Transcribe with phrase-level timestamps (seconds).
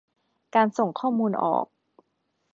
[0.55, 1.65] การส่งข้อมูลออก